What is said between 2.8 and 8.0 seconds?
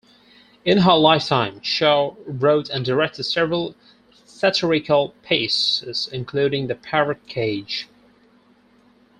directed several satirical pieces including "The Parrot Cage".